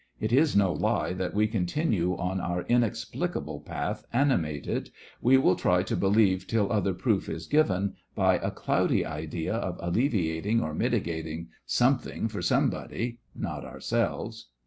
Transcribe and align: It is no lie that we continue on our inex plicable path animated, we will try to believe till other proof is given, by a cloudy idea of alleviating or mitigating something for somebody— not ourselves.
It 0.19 0.33
is 0.33 0.55
no 0.55 0.73
lie 0.73 1.13
that 1.13 1.35
we 1.35 1.45
continue 1.45 2.15
on 2.17 2.39
our 2.39 2.63
inex 2.63 3.07
plicable 3.07 3.63
path 3.63 4.03
animated, 4.11 4.89
we 5.21 5.37
will 5.37 5.55
try 5.55 5.83
to 5.83 5.95
believe 5.95 6.47
till 6.47 6.71
other 6.73 6.95
proof 6.95 7.29
is 7.29 7.45
given, 7.45 7.93
by 8.15 8.37
a 8.39 8.49
cloudy 8.49 9.05
idea 9.05 9.53
of 9.53 9.77
alleviating 9.79 10.59
or 10.59 10.73
mitigating 10.73 11.49
something 11.67 12.27
for 12.29 12.41
somebody— 12.41 13.19
not 13.35 13.63
ourselves. 13.63 14.47